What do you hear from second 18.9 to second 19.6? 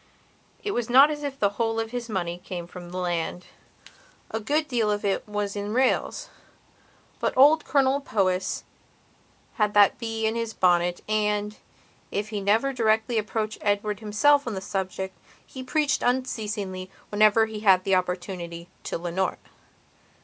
Leonora.